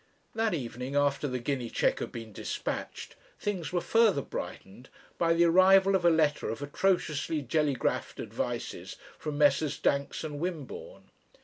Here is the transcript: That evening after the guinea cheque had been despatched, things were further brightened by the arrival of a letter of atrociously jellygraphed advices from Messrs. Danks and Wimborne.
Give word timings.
That 0.33 0.55
evening 0.55 0.95
after 0.95 1.27
the 1.27 1.37
guinea 1.37 1.69
cheque 1.69 1.99
had 1.99 2.11
been 2.11 2.33
despatched, 2.33 3.15
things 3.39 3.71
were 3.71 3.81
further 3.81 4.23
brightened 4.23 4.89
by 5.19 5.35
the 5.35 5.43
arrival 5.43 5.93
of 5.93 6.03
a 6.03 6.09
letter 6.09 6.49
of 6.49 6.63
atrociously 6.63 7.43
jellygraphed 7.43 8.19
advices 8.19 8.95
from 9.19 9.37
Messrs. 9.37 9.77
Danks 9.77 10.23
and 10.23 10.39
Wimborne. 10.39 11.11